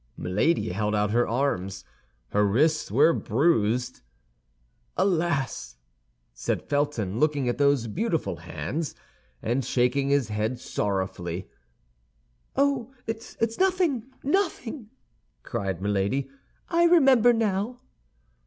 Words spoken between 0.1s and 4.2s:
Milady held out her arms; her wrists were bruised.